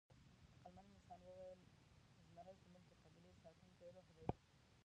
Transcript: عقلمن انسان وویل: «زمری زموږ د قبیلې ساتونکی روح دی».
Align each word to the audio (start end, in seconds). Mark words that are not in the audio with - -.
عقلمن 0.65 0.85
انسان 0.95 1.19
وویل: 1.25 1.59
«زمری 2.35 2.53
زموږ 2.67 2.83
د 2.89 2.91
قبیلې 3.05 3.31
ساتونکی 3.43 3.85
روح 3.95 4.07
دی». 4.15 4.25